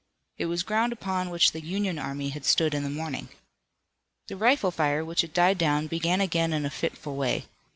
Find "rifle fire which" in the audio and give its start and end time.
4.35-5.21